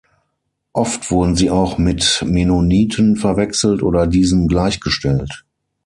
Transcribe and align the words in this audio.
Oft 0.73 1.11
wurden 1.11 1.35
sie 1.35 1.51
auch 1.51 1.77
mit 1.77 2.23
Mennoniten 2.25 3.17
verwechselt 3.17 3.83
oder 3.83 4.07
diesen 4.07 4.47
gleichgestellt. 4.47 5.45